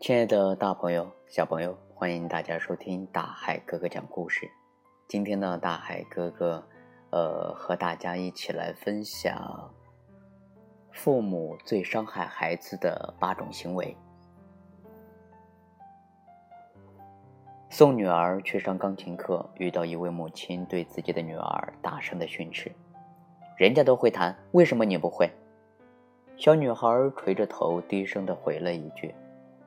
[0.00, 4.50] 亲爱的大朋友、小朋友，欢迎大家收听大海哥哥讲故事。
[5.06, 6.66] 今天呢，大海哥哥，
[7.10, 9.70] 呃，和大家一起来分享
[10.90, 13.94] 父母最伤害孩子的八种行为。
[17.68, 22.72] 送女儿去上钢琴课，遇到一位母亲对自己的女儿大声的训斥
[23.58, 25.30] ：“人家都会弹，为什么你不会？”
[26.38, 29.14] 小女孩垂着头，低声的回了一句。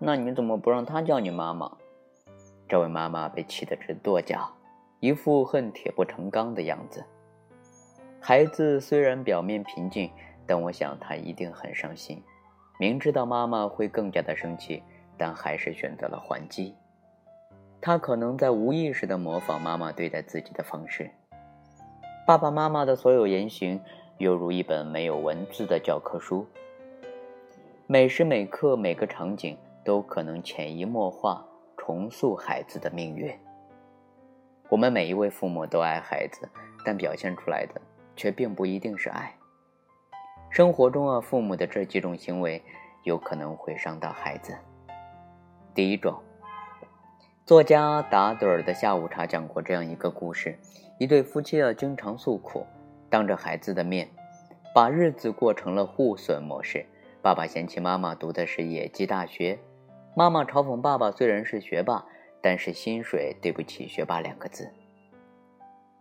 [0.00, 1.70] 那你怎么不让他叫你妈妈？
[2.68, 4.48] 这位妈妈被气得直跺脚，
[5.00, 7.04] 一副恨铁不成钢的样子。
[8.20, 10.10] 孩子虽然表面平静，
[10.46, 12.22] 但我想他一定很伤心。
[12.78, 14.82] 明知道妈妈会更加的生气，
[15.16, 16.74] 但还是选择了还击。
[17.80, 21.10] 他可能在无意识的模仿妈妈对待自己的方式。
[22.24, 23.80] 爸爸妈妈的所有言行，
[24.18, 26.46] 犹如一本没有文字的教科书，
[27.86, 29.56] 每时每刻每个场景。
[29.88, 31.42] 都可能潜移默化
[31.74, 33.34] 重塑孩子的命运。
[34.68, 36.46] 我们每一位父母都爱孩子，
[36.84, 37.80] 但表现出来的
[38.14, 39.34] 却并不一定是爱。
[40.50, 42.62] 生活中啊，父母的这几种行为
[43.04, 44.54] 有可能会伤到孩子。
[45.74, 46.22] 第一种，
[47.46, 50.58] 作家达德尔的下午茶讲过这样一个故事：
[50.98, 52.66] 一对夫妻啊，经常诉苦，
[53.08, 54.10] 当着孩子的面，
[54.74, 56.84] 把日子过成了互损模式。
[57.22, 59.58] 爸爸嫌弃妈妈读的是野鸡大学。
[60.18, 62.04] 妈妈嘲讽爸爸虽然是学霸，
[62.42, 64.68] 但是薪水对不起“学霸”两个字。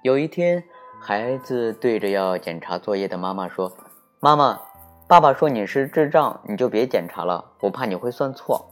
[0.00, 0.64] 有一天，
[0.98, 3.70] 孩子对着要检查作业的妈妈说
[4.18, 4.58] ：“妈妈，
[5.06, 8.70] 爸爸说你是智障，你就别检查了，我怕你会算错。”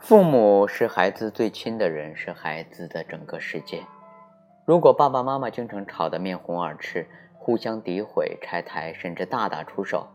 [0.00, 3.82] 父母是孩子最亲的人，是孩子的整个世界。
[4.64, 10.08] 如果爸爸妈妈经常吵得面红耳赤，互相诋毁、拆台，甚至大打出手，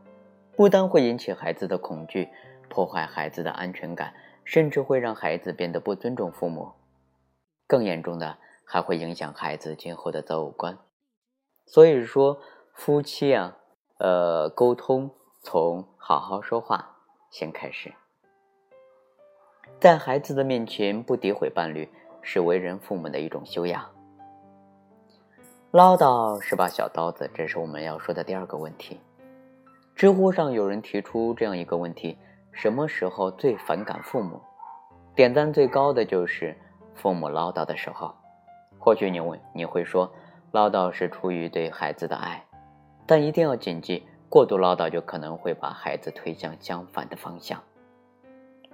[0.57, 2.29] 不单会引起孩子的恐惧。
[2.73, 6.71] 破坏孩子的安全感，甚至会让孩子变得不尊重父母。
[7.67, 10.75] 更严重的，还会影响孩子今后的择偶观。
[11.67, 12.39] 所以说，
[12.73, 13.55] 夫妻啊，
[13.99, 15.11] 呃，沟通
[15.43, 16.97] 从好好说话
[17.29, 17.93] 先开始。
[19.79, 21.87] 在孩子的面前不诋毁伴侣，
[22.23, 23.87] 是为人父母的一种修养。
[25.69, 28.99] 唠叨是把小刀子，这是我们要说的第二个问题。
[29.95, 32.17] 知乎上有人提出这样一个问题。
[32.53, 34.39] 什么时候最反感父母？
[35.15, 36.55] 点赞最高的就是
[36.93, 38.13] 父母唠叨的时候。
[38.77, 40.11] 或许你问，你会说，
[40.51, 42.43] 唠叨是出于对孩子的爱，
[43.07, 47.61] 但一定要谨记，过度唠叨就可能会把孩子推向相反的方向。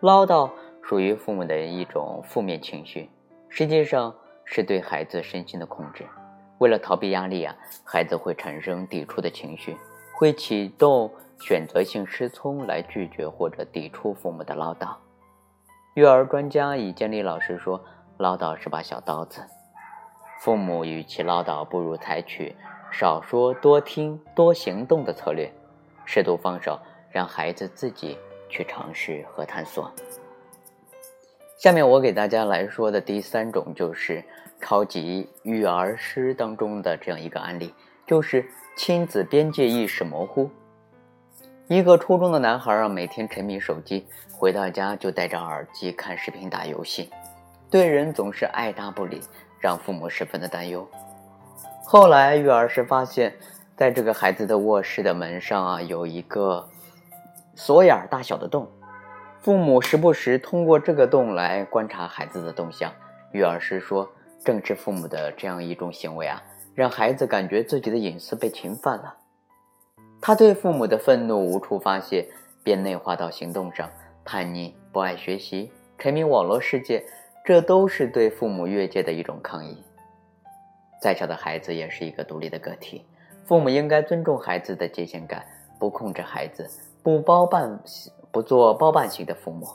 [0.01, 0.49] 唠叨
[0.81, 3.09] 属于父母的一种负面情绪，
[3.47, 4.13] 实际上
[4.43, 6.05] 是对孩子身心的控制。
[6.57, 9.77] 为了逃避压力啊，孩子会产生抵触的情绪，
[10.13, 11.09] 会启动。
[11.39, 14.95] 选择性失聪来拒绝或者抵触父母的唠叨。
[15.95, 17.83] 育儿专家已建立老师说，
[18.17, 19.41] 唠叨是把小刀子，
[20.41, 22.55] 父母与其唠叨，不如采取
[22.91, 25.51] 少说多听多行动的策略，
[26.05, 26.79] 适度放手，
[27.11, 28.17] 让孩子自己
[28.47, 29.91] 去尝试和探索。
[31.57, 34.23] 下面我给大家来说的第三种就是
[34.61, 37.73] 超级育儿师当中的这样一个案例，
[38.05, 40.49] 就是亲子边界意识模糊。
[41.69, 47.11] 一个初中的男孩啊，每天沉迷手机，回到家就戴着耳机看视频、打游戏，
[47.69, 49.21] 对人总是爱答不理，
[49.59, 50.89] 让父母十分的担忧。
[51.83, 53.31] 后来育儿师发现，
[53.77, 56.67] 在这个孩子的卧室的门上啊，有一个
[57.53, 58.67] 锁眼大小的洞，
[59.39, 62.91] 父母时不时通过这个洞来观察孩子的动向。
[63.31, 64.09] 育儿师说，
[64.43, 66.41] 正是父母的这样一种行为啊，
[66.73, 69.17] 让孩子感觉自己的隐私被侵犯了。
[70.21, 72.27] 他对父母的愤怒无处发泄，
[72.63, 73.89] 便内化到行动上，
[74.25, 77.03] 叛逆、不爱学习、沉迷网络世界，
[77.45, 79.81] 这都是对父母越界的一种抗议。
[81.01, 83.05] 再小的孩子也是一个独立的个体，
[83.45, 85.45] 父母应该尊重孩子的界限感，
[85.79, 86.69] 不控制孩子，
[87.01, 87.79] 不包办，
[88.29, 89.67] 不做包办型的父母。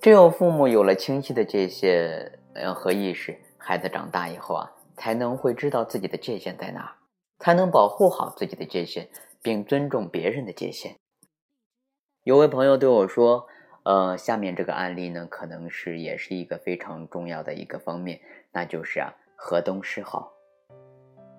[0.00, 6.92] 只有父母有了清晰的界限呃和意识，孩子长大以后啊，才能会知道自己的界限在哪。
[7.40, 9.08] 才能保护好自己的界限，
[9.42, 10.94] 并尊重别人的界限。
[12.22, 13.46] 有位朋友对我说
[13.82, 18.20] ：“呃，下面这个案例呢，可能是也是一个非常重要的一个方面，
[18.52, 20.30] 那就是啊，河东狮吼。”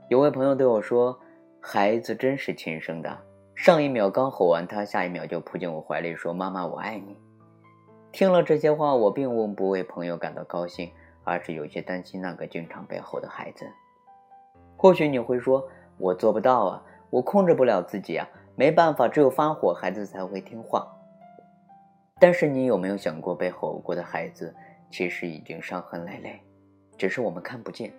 [0.10, 1.20] 有位朋友对我说
[1.62, 3.16] ：“孩子真是亲生的，
[3.54, 7.16] 上一秒刚吼完他，下一秒就扑进我怀里说‘妈妈，我爱你’。”
[8.12, 10.92] 听了这些话，我并不为朋友感到高兴，
[11.24, 13.70] 而是有些担心那个经常被吼的孩子。
[14.76, 15.70] 或许你会说。
[16.02, 20.92] 我做不到啊，我控制不了自己啊，没办法，只有发火，孩子才会听话。
[22.20, 24.52] 但是你有没有想过，被吼过的孩子
[24.90, 26.42] 其实已经伤痕累累，
[26.98, 27.94] 只是我们看不见。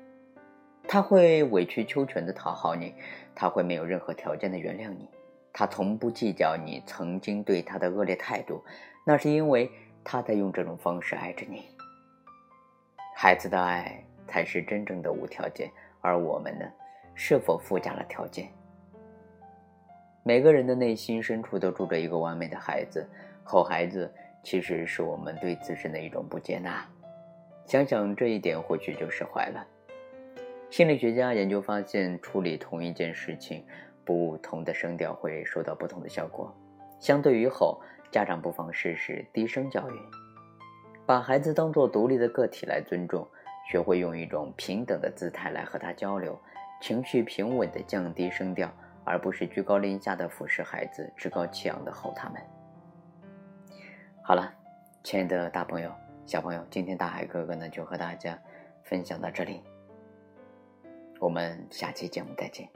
[0.88, 2.93] 他会委曲求全的讨好你，
[3.37, 5.08] 他会没有任何条件的原谅你，
[5.52, 8.60] 他从不计较你曾经对他的恶劣态度，
[9.06, 9.70] 那是因为
[10.02, 11.62] 他在用这种方式爱着你。
[13.14, 15.70] 孩子的爱才是真正的无条件，
[16.00, 16.64] 而我们呢，
[17.14, 18.48] 是否附加了条件？
[20.22, 23.08] 每个人的内心深处都住着一个完美的孩子，
[23.42, 24.12] 吼孩子
[24.42, 26.86] 其实是我们对自身的一种不接纳。
[27.66, 29.66] 想想这一点，或许就释怀了。
[30.70, 33.64] 心理学家研究发现，处理同一件事情，
[34.04, 36.54] 不同的声调会收到不同的效果。
[36.98, 37.80] 相对于吼，
[38.10, 39.94] 家长不妨试试低声教育，
[41.04, 43.26] 把孩子当作独立的个体来尊重，
[43.68, 46.40] 学会用一种平等的姿态来和他交流，
[46.82, 48.69] 情绪平稳的降低声调，
[49.05, 52.43] 而不是居高临下的俯视孩子，趾高气扬的吼他们。
[54.20, 54.52] 好了，
[55.05, 55.93] 亲爱的大朋友、
[56.26, 58.37] 小朋友，今天大海哥哥呢就和大家
[58.82, 59.62] 分享到这里。
[61.20, 62.69] 我们下期节目再见。